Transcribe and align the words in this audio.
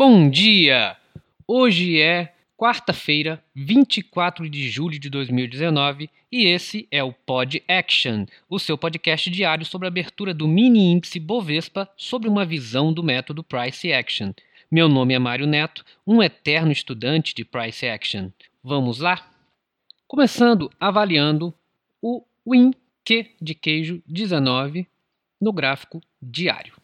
Bom 0.00 0.30
dia! 0.30 0.96
Hoje 1.44 2.00
é 2.00 2.32
quarta-feira, 2.56 3.42
24 3.52 4.48
de 4.48 4.70
julho 4.70 4.96
de 4.96 5.10
2019 5.10 6.08
e 6.30 6.44
esse 6.44 6.86
é 6.88 7.02
o 7.02 7.12
Pod 7.12 7.60
Action, 7.66 8.24
o 8.48 8.60
seu 8.60 8.78
podcast 8.78 9.28
diário 9.28 9.66
sobre 9.66 9.88
a 9.88 9.90
abertura 9.90 10.32
do 10.32 10.46
mini 10.46 10.84
índice 10.92 11.18
Bovespa 11.18 11.90
sobre 11.96 12.28
uma 12.28 12.46
visão 12.46 12.92
do 12.92 13.02
método 13.02 13.42
Price 13.42 13.92
Action. 13.92 14.32
Meu 14.70 14.88
nome 14.88 15.14
é 15.14 15.18
Mário 15.18 15.48
Neto, 15.48 15.84
um 16.06 16.22
eterno 16.22 16.70
estudante 16.70 17.34
de 17.34 17.44
Price 17.44 17.84
Action. 17.84 18.30
Vamos 18.62 19.00
lá? 19.00 19.28
Começando 20.06 20.70
avaliando 20.78 21.52
o 22.00 22.22
Win 22.48 22.72
Q 23.04 23.32
de 23.42 23.52
queijo 23.52 24.00
19 24.06 24.86
no 25.40 25.52
gráfico 25.52 26.00
diário. 26.22 26.74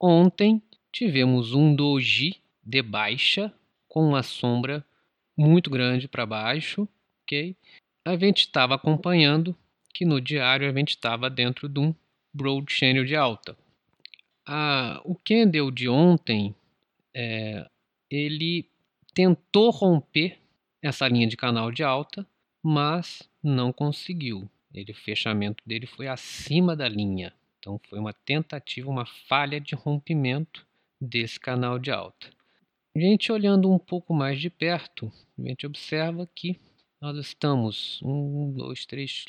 Ontem 0.00 0.62
tivemos 0.90 1.52
um 1.52 1.74
doji 1.74 2.40
de 2.62 2.82
baixa 2.82 3.52
com 3.88 4.06
uma 4.08 4.22
sombra 4.22 4.84
muito 5.36 5.70
grande 5.70 6.08
para 6.08 6.26
baixo, 6.26 6.88
ok? 7.22 7.56
A 8.04 8.16
gente 8.16 8.40
estava 8.40 8.74
acompanhando 8.74 9.56
que 9.92 10.04
no 10.04 10.20
diário 10.20 10.68
a 10.68 10.72
gente 10.72 10.90
estava 10.90 11.28
dentro 11.28 11.68
de 11.68 11.78
um 11.78 11.94
broad 12.32 12.72
channel 12.72 13.04
de 13.04 13.14
alta. 13.14 13.56
Ah, 14.46 15.00
o 15.04 15.14
candle 15.14 15.70
de 15.70 15.88
ontem 15.88 16.54
é, 17.14 17.68
ele 18.10 18.66
tentou 19.14 19.70
romper 19.70 20.38
essa 20.80 21.06
linha 21.06 21.26
de 21.26 21.36
canal 21.36 21.70
de 21.70 21.82
alta, 21.82 22.26
mas 22.62 23.28
não 23.42 23.72
conseguiu. 23.72 24.48
Ele, 24.74 24.92
o 24.92 24.96
fechamento 24.96 25.62
dele 25.66 25.86
foi 25.86 26.08
acima 26.08 26.74
da 26.74 26.88
linha. 26.88 27.32
Então 27.58 27.80
foi 27.88 27.98
uma 27.98 28.12
tentativa, 28.12 28.90
uma 28.90 29.06
falha 29.06 29.60
de 29.60 29.74
rompimento 29.74 30.66
desse 31.00 31.38
canal 31.38 31.78
de 31.78 31.90
alta. 31.90 32.30
A 32.94 33.00
gente 33.00 33.32
olhando 33.32 33.72
um 33.72 33.78
pouco 33.78 34.12
mais 34.12 34.38
de 34.38 34.50
perto, 34.50 35.10
a 35.38 35.48
gente 35.48 35.66
observa 35.66 36.28
que 36.34 36.60
nós 37.00 37.16
estamos 37.16 37.98
um, 38.02 38.52
dois, 38.52 38.84
três, 38.84 39.24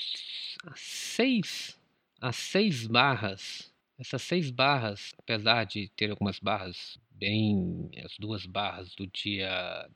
seis, 0.75 1.79
a 2.19 2.33
seis 2.33 2.85
barras. 2.85 3.73
Essas 3.97 4.21
seis 4.21 4.51
barras, 4.51 5.13
apesar 5.17 5.63
de 5.63 5.87
ter 5.95 6.11
algumas 6.11 6.39
barras 6.39 6.99
bem, 7.11 7.89
as 8.03 8.17
duas 8.17 8.45
barras 8.45 8.93
do 8.95 9.07
dia 9.07 9.89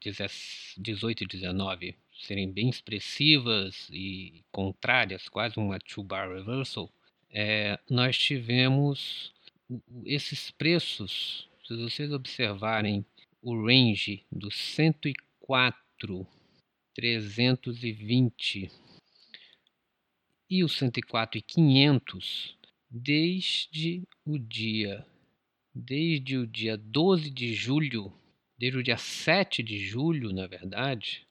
18 0.78 1.26
e 1.26 1.28
19 1.28 1.96
serem 2.14 2.50
bem 2.50 2.70
expressivas 2.70 3.90
e 3.92 4.46
contrárias, 4.50 5.28
quase 5.28 5.60
uma 5.60 5.78
two-bar 5.78 6.30
reversal, 6.30 6.90
é, 7.30 7.78
nós 7.90 8.18
tivemos 8.18 9.34
esses 10.06 10.52
preços, 10.52 11.50
se 11.68 11.76
vocês 11.76 12.14
observarem 12.14 13.06
o 13.42 13.56
range 13.66 14.26
do 14.32 14.52
104 14.52 16.28
320 16.94 18.72
e 20.50 20.64
o 20.64 20.70
104 20.70 21.38
e 21.38 21.42
500 21.42 22.58
desde 22.90 24.08
o 24.26 24.38
dia 24.38 25.06
desde 25.74 26.38
o 26.38 26.48
dia 26.48 26.76
12 26.76 27.30
de 27.30 27.54
julho, 27.54 28.12
desde 28.58 28.80
o 28.80 28.84
dia 28.84 28.98
7 28.98 29.62
de 29.62 29.78
julho, 29.78 30.34
na 30.34 30.48
verdade, 30.48 31.28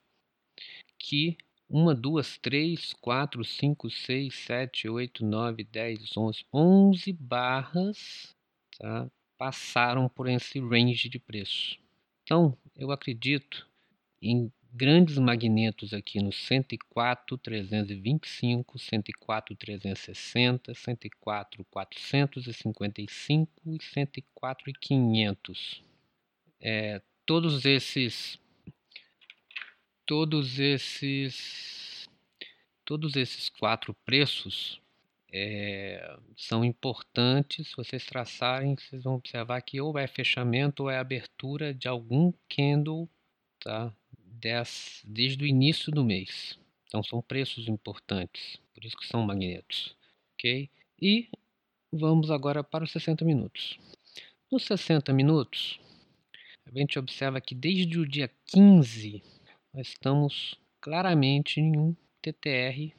que 0.98 1.36
uma, 1.68 1.94
duas, 1.94 2.38
três, 2.38 2.92
quatro, 2.94 3.44
cinco, 3.44 3.90
seis, 3.90 4.34
sete, 4.34 4.88
oito, 4.88 5.24
nove, 5.24 5.64
dez, 5.64 6.16
onze, 6.16 6.44
onze 6.52 7.12
barras 7.12 8.36
tá, 8.78 9.10
passaram 9.36 10.08
por 10.08 10.28
esse 10.28 10.60
range 10.60 11.08
de 11.08 11.18
preço. 11.18 11.76
Então, 12.26 12.58
eu 12.74 12.90
acredito 12.90 13.70
em 14.20 14.52
grandes 14.72 15.16
magnetos 15.16 15.94
aqui 15.94 16.20
no 16.20 16.32
104, 16.32 17.38
325, 17.38 18.76
104, 18.80 19.54
360, 19.54 20.74
104, 20.74 21.64
455 21.70 23.52
e 23.64 23.80
104 23.80 24.70
e 24.70 24.72
500. 24.72 25.84
É, 26.60 27.00
todos 27.24 27.64
esses 27.64 28.40
todos 30.04 30.58
esses 30.58 32.08
todos 32.84 33.14
esses 33.14 33.48
quatro 33.48 33.94
preços 34.04 34.80
é, 35.36 36.16
são 36.36 36.64
importantes. 36.64 37.72
Vocês 37.76 38.06
traçarem, 38.06 38.76
vocês 38.76 39.02
vão 39.02 39.14
observar 39.14 39.60
que 39.62 39.80
ou 39.80 39.98
é 39.98 40.06
fechamento 40.06 40.84
ou 40.84 40.90
é 40.90 40.98
abertura 40.98 41.74
de 41.74 41.88
algum 41.88 42.32
candle 42.48 43.08
tá? 43.66 43.92
Des, 44.24 45.02
desde 45.04 45.42
o 45.42 45.46
início 45.46 45.90
do 45.90 46.04
mês. 46.04 46.58
Então 46.86 47.02
são 47.02 47.20
preços 47.20 47.68
importantes, 47.68 48.60
por 48.72 48.84
isso 48.84 48.96
que 48.96 49.06
são 49.06 49.22
magnetos. 49.22 49.96
ok? 50.34 50.70
E 51.00 51.28
vamos 51.92 52.30
agora 52.30 52.62
para 52.62 52.84
os 52.84 52.92
60 52.92 53.24
minutos. 53.24 53.78
Nos 54.50 54.64
60 54.64 55.12
minutos, 55.12 55.80
a 56.64 56.78
gente 56.78 56.98
observa 56.98 57.40
que 57.40 57.54
desde 57.54 57.98
o 57.98 58.06
dia 58.06 58.30
15 58.46 59.22
nós 59.74 59.88
estamos 59.88 60.54
claramente 60.80 61.60
em 61.60 61.76
um 61.76 61.96
TTR 62.22 62.94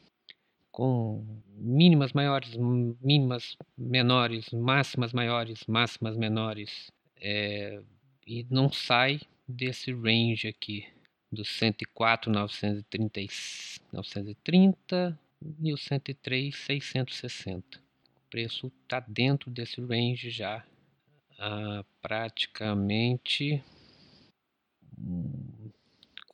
com 0.77 1.25
mínimas 1.55 2.13
maiores, 2.13 2.55
mínimas 2.55 3.57
menores, 3.75 4.51
máximas 4.51 5.11
maiores, 5.11 5.65
máximas 5.67 6.15
menores, 6.15 6.91
é, 7.19 7.81
e 8.27 8.45
não 8.51 8.71
sai 8.71 9.19
desse 9.47 9.91
range 9.91 10.47
aqui 10.47 10.87
dos 11.31 11.49
104, 11.57 12.31
930, 12.31 13.33
930 13.91 15.19
e 15.59 15.73
o 15.73 15.77
103, 15.77 16.55
660. 16.55 17.79
O 17.79 18.29
preço 18.29 18.71
está 18.83 18.99
dentro 18.99 19.49
desse 19.49 19.81
range 19.81 20.29
já 20.29 20.63
há 21.39 21.83
praticamente 21.99 23.63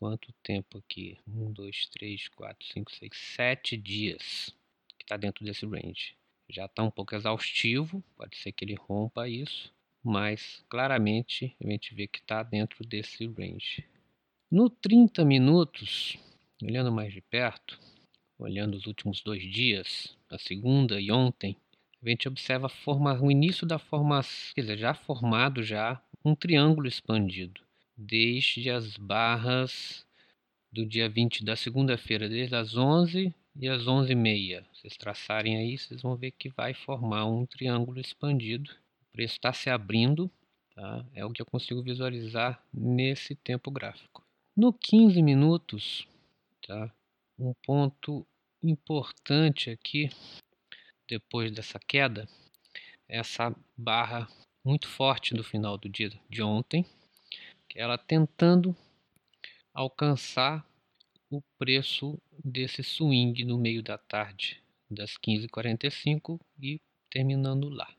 quanto 0.03 0.33
tempo 0.43 0.79
aqui? 0.79 1.17
1, 1.25 1.53
2, 1.53 1.87
3, 1.93 2.27
4, 2.27 2.67
5, 2.73 2.91
6, 2.91 3.11
7 3.37 3.77
dias 3.77 4.53
que 4.97 5.05
está 5.05 5.15
dentro 5.15 5.45
desse 5.45 5.65
range. 5.65 6.13
Já 6.49 6.65
está 6.65 6.83
um 6.83 6.91
pouco 6.91 7.15
exaustivo, 7.15 8.03
pode 8.17 8.35
ser 8.35 8.51
que 8.51 8.65
ele 8.65 8.75
rompa 8.75 9.29
isso, 9.29 9.73
mas 10.03 10.61
claramente 10.67 11.55
a 11.63 11.71
gente 11.71 11.95
vê 11.95 12.05
que 12.05 12.19
está 12.19 12.43
dentro 12.43 12.85
desse 12.85 13.25
range. 13.27 13.85
No 14.51 14.69
30 14.69 15.23
minutos, 15.23 16.17
olhando 16.61 16.91
mais 16.91 17.13
de 17.13 17.21
perto, 17.21 17.79
olhando 18.37 18.75
os 18.75 18.85
últimos 18.85 19.21
dois 19.21 19.41
dias, 19.49 20.17
a 20.29 20.37
segunda 20.37 20.99
e 20.99 21.13
ontem, 21.13 21.55
a 22.01 22.09
gente 22.09 22.27
observa 22.27 22.67
forma, 22.67 23.17
o 23.21 23.31
início 23.31 23.65
da 23.65 23.79
formação, 23.79 24.53
quer 24.53 24.61
dizer, 24.63 24.77
já 24.79 24.93
formado 24.93 25.63
já 25.63 26.03
um 26.25 26.35
triângulo 26.35 26.89
expandido 26.89 27.61
desde 27.95 28.69
as 28.69 28.97
barras 28.97 30.05
do 30.71 30.85
dia 30.85 31.07
20 31.07 31.43
da 31.43 31.55
segunda-feira, 31.55 32.27
desde 32.27 32.55
as 32.55 32.75
11 32.75 33.33
e 33.55 33.69
as 33.69 33.83
11h30. 33.83 34.65
Vocês 34.73 34.97
traçarem 34.97 35.57
aí, 35.57 35.77
vocês 35.77 36.01
vão 36.01 36.15
ver 36.15 36.31
que 36.31 36.49
vai 36.49 36.73
formar 36.73 37.25
um 37.25 37.45
triângulo 37.45 37.99
expandido. 37.99 38.71
O 39.01 39.11
preço 39.11 39.35
está 39.35 39.53
se 39.53 39.69
abrindo, 39.69 40.31
tá? 40.73 41.05
é 41.13 41.23
o 41.23 41.31
que 41.31 41.41
eu 41.41 41.45
consigo 41.45 41.83
visualizar 41.83 42.61
nesse 42.73 43.35
tempo 43.35 43.69
gráfico. 43.69 44.23
No 44.55 44.73
15 44.73 45.21
minutos, 45.21 46.07
tá? 46.65 46.91
um 47.37 47.53
ponto 47.65 48.25
importante 48.61 49.69
aqui, 49.69 50.09
depois 51.07 51.51
dessa 51.51 51.79
queda, 51.79 52.27
essa 53.07 53.55
barra 53.77 54.27
muito 54.63 54.87
forte 54.87 55.33
do 55.33 55.43
final 55.43 55.77
do 55.77 55.89
dia 55.89 56.09
de 56.29 56.41
ontem, 56.41 56.85
ela 57.75 57.97
tentando 57.97 58.75
alcançar 59.73 60.67
o 61.29 61.41
preço 61.57 62.21
desse 62.43 62.83
swing 62.83 63.43
no 63.43 63.57
meio 63.57 63.81
da 63.81 63.97
tarde, 63.97 64.61
das 64.89 65.17
15h45 65.17 66.39
e 66.61 66.79
terminando 67.09 67.69
lá. 67.69 67.91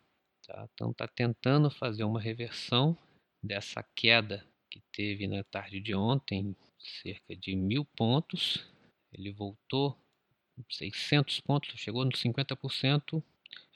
Tá? 0.47 0.69
Então 0.73 0.91
está 0.91 1.09
tentando 1.09 1.71
fazer 1.71 2.05
uma 2.05 2.21
reversão 2.21 2.97
dessa 3.43 3.83
queda 3.95 4.47
que 4.71 4.81
teve 4.93 5.27
na 5.27 5.43
tarde 5.45 5.81
de 5.81 5.95
ontem, 5.95 6.57
cerca 7.03 7.37
de 7.37 7.57
mil 7.57 7.85
pontos. 7.85 8.65
Ele 9.13 9.33
voltou 9.33 9.99
600 10.71 11.41
pontos, 11.41 11.79
chegou 11.79 12.05
nos 12.05 12.21
50%, 12.23 13.23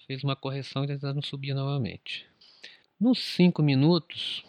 fez 0.06 0.22
uma 0.24 0.36
correção 0.36 0.84
e 0.84 0.88
tentando 0.88 1.24
subir 1.24 1.54
novamente. 1.54 2.26
Nos 3.00 3.18
5 3.18 3.62
minutos, 3.62 4.44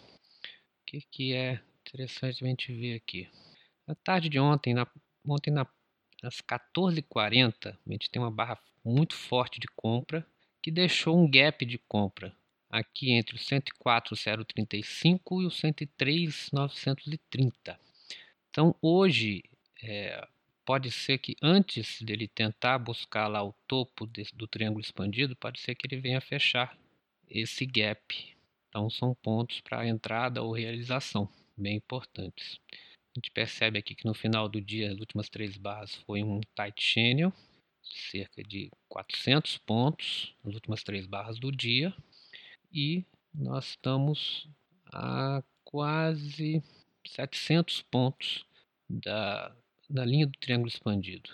que, 0.90 1.02
que 1.02 1.34
é 1.34 1.60
interessante 1.80 2.42
a 2.42 2.48
gente 2.48 2.72
ver 2.72 2.96
aqui? 2.96 3.28
Na 3.86 3.94
tarde 3.94 4.28
de 4.28 4.40
ontem, 4.40 4.74
na, 4.74 4.84
ontem 5.24 5.52
na, 5.52 5.64
às 6.22 6.42
14h40, 6.42 7.78
a 7.86 7.92
gente 7.92 8.10
tem 8.10 8.20
uma 8.20 8.30
barra 8.30 8.60
muito 8.84 9.14
forte 9.14 9.58
de 9.60 9.68
compra 9.76 10.26
que 10.60 10.70
deixou 10.70 11.16
um 11.16 11.30
gap 11.30 11.64
de 11.64 11.78
compra 11.78 12.36
aqui 12.68 13.12
entre 13.12 13.36
o 13.36 13.38
104,035 13.38 15.42
e 15.42 15.46
o 15.46 15.50
103,930. 15.50 17.80
Então, 18.48 18.74
hoje, 18.82 19.44
é, 19.82 20.26
pode 20.64 20.90
ser 20.90 21.18
que 21.18 21.36
antes 21.40 22.02
dele 22.02 22.26
tentar 22.26 22.78
buscar 22.78 23.28
lá 23.28 23.44
o 23.44 23.54
topo 23.66 24.08
do 24.34 24.48
triângulo 24.48 24.80
expandido, 24.80 25.36
pode 25.36 25.60
ser 25.60 25.76
que 25.76 25.86
ele 25.86 26.00
venha 26.00 26.20
fechar 26.20 26.76
esse 27.28 27.64
gap. 27.64 28.39
Então, 28.70 28.88
são 28.88 29.16
pontos 29.16 29.60
para 29.60 29.86
entrada 29.86 30.42
ou 30.42 30.52
realização, 30.52 31.28
bem 31.56 31.76
importantes. 31.76 32.60
A 32.72 33.18
gente 33.18 33.28
percebe 33.32 33.80
aqui 33.80 33.96
que 33.96 34.06
no 34.06 34.14
final 34.14 34.48
do 34.48 34.60
dia, 34.60 34.92
as 34.92 35.00
últimas 35.00 35.28
três 35.28 35.56
barras 35.56 35.96
foi 36.06 36.22
um 36.22 36.40
tight 36.54 36.80
channel, 36.80 37.32
cerca 37.82 38.44
de 38.44 38.70
400 38.88 39.58
pontos 39.58 40.36
nas 40.44 40.54
últimas 40.54 40.84
três 40.84 41.04
barras 41.04 41.36
do 41.40 41.50
dia. 41.50 41.92
E 42.72 43.04
nós 43.34 43.70
estamos 43.70 44.48
a 44.86 45.42
quase 45.64 46.62
700 47.04 47.82
pontos 47.82 48.46
da, 48.88 49.52
da 49.88 50.04
linha 50.04 50.28
do 50.28 50.38
triângulo 50.38 50.68
expandido. 50.68 51.30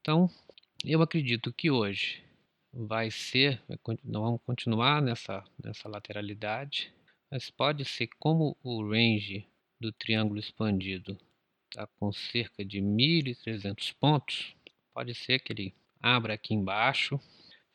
Então, 0.00 0.28
eu 0.84 1.00
acredito 1.02 1.52
que 1.52 1.70
hoje 1.70 2.27
vai 2.72 3.10
ser, 3.10 3.62
nós 3.68 4.22
vamos 4.22 4.40
continuar 4.44 5.02
nessa, 5.02 5.44
nessa 5.62 5.88
lateralidade, 5.88 6.92
mas 7.30 7.50
pode 7.50 7.84
ser 7.84 8.08
como 8.18 8.56
o 8.62 8.82
range 8.88 9.46
do 9.80 9.92
triângulo 9.92 10.38
expandido 10.38 11.18
está 11.70 11.86
com 11.86 12.10
cerca 12.12 12.64
de 12.64 12.80
1.300 12.80 13.94
pontos, 13.98 14.56
pode 14.92 15.14
ser 15.14 15.38
que 15.40 15.52
ele 15.52 15.74
abra 16.00 16.34
aqui 16.34 16.54
embaixo, 16.54 17.20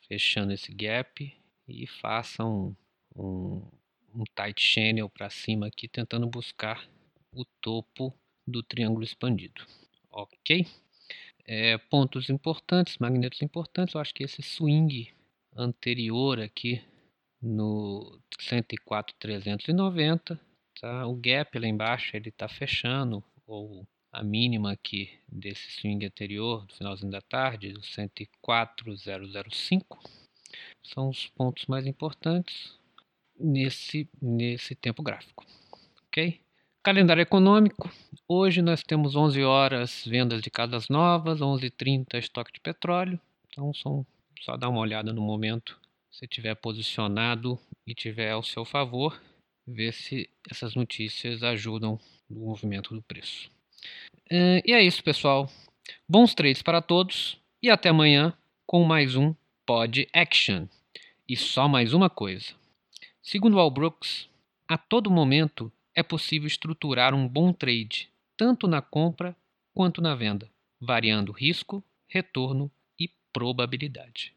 fechando 0.08 0.52
esse 0.52 0.74
gap 0.74 1.34
e 1.68 1.88
faça 1.88 2.44
um, 2.44 2.76
um, 3.16 3.62
um 4.14 4.24
tight 4.36 4.62
channel 4.62 5.10
para 5.10 5.30
cima 5.30 5.68
aqui, 5.68 5.88
tentando 5.88 6.28
buscar 6.28 6.88
o 7.32 7.46
topo 7.62 8.14
do 8.46 8.62
triângulo 8.62 9.04
expandido. 9.04 9.66
Ok? 10.10 10.68
É, 11.46 11.78
pontos 11.78 12.30
importantes, 12.30 12.98
magnetos 12.98 13.42
importantes, 13.42 13.96
eu 13.96 14.02
acho 14.02 14.14
que 14.14 14.24
esse 14.24 14.42
swing 14.42 15.12
anterior 15.56 16.40
aqui 16.40 16.82
no 17.42 18.18
104,390, 18.40 20.40
tá? 20.80 21.06
o 21.06 21.16
gap 21.16 21.60
lá 21.60 21.68
embaixo 21.68 22.16
ele 22.16 22.30
está 22.30 22.48
fechando, 22.48 23.22
ou 23.46 23.86
a 24.12 24.24
mínima 24.24 24.72
aqui 24.72 25.12
desse 25.28 25.70
swing 25.72 26.06
anterior, 26.06 26.66
do 26.66 26.74
finalzinho 26.76 27.12
da 27.12 27.22
tarde, 27.22 27.74
o 27.74 27.84
104,005, 27.84 30.00
são 30.84 31.10
os 31.10 31.28
pontos 31.28 31.66
mais 31.66 31.86
importantes 31.86 32.80
nesse, 33.38 34.10
nesse 34.22 34.76
tempo 34.76 35.04
gráfico. 35.04 35.46
Ok? 36.08 36.40
Calendário 36.84 37.22
econômico. 37.22 37.90
Hoje 38.28 38.62
nós 38.62 38.84
temos 38.84 39.16
11 39.16 39.42
horas 39.42 40.04
vendas 40.06 40.42
de 40.42 40.52
casas 40.52 40.90
novas, 40.90 41.40
11h30 41.40 42.16
estoque 42.16 42.52
de 42.52 42.60
petróleo. 42.60 43.18
Então 43.48 43.74
são, 43.74 44.06
só 44.42 44.58
dar 44.58 44.68
uma 44.68 44.82
olhada 44.82 45.14
no 45.14 45.22
momento, 45.22 45.80
se 46.12 46.28
tiver 46.28 46.56
posicionado 46.56 47.58
e 47.88 47.96
tiver 47.96 48.32
ao 48.32 48.44
seu 48.44 48.66
favor, 48.66 49.18
ver 49.66 49.94
se 49.94 50.30
essas 50.52 50.76
notícias 50.76 51.42
ajudam 51.42 51.98
no 52.30 52.42
movimento 52.42 52.94
do 52.94 53.02
preço. 53.02 53.50
É, 54.30 54.62
e 54.66 54.74
é 54.74 54.84
isso, 54.84 55.02
pessoal. 55.02 55.50
Bons 56.06 56.36
trades 56.36 56.62
para 56.62 56.82
todos 56.82 57.40
e 57.62 57.70
até 57.70 57.88
amanhã 57.88 58.34
com 58.68 58.84
mais 58.84 59.16
um 59.16 59.34
Pod 59.66 60.06
Action. 60.12 60.68
E 61.30 61.38
só 61.38 61.70
mais 61.70 61.94
uma 61.94 62.10
coisa. 62.10 62.54
Segundo 63.22 63.58
Al 63.58 63.72
Brooks, 63.72 64.28
a 64.68 64.78
todo 64.78 65.10
momento 65.10 65.72
é 65.96 66.02
possível 66.02 66.48
estruturar 66.48 67.14
um 67.14 67.28
bom 67.28 67.54
trade, 67.54 68.10
tanto 68.36 68.68
na 68.68 68.82
compra 68.82 69.36
quanto 69.74 70.02
na 70.02 70.16
venda, 70.16 70.50
variando 70.80 71.32
risco, 71.32 71.84
retorno 72.08 72.72
e 73.00 73.10
probabilidade. 73.32 74.34